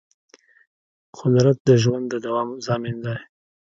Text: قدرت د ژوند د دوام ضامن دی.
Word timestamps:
قدرت 1.17 1.57
د 1.69 1.69
ژوند 1.83 2.05
د 2.09 2.13
دوام 2.25 2.49
ضامن 2.65 2.95
دی. 3.05 3.15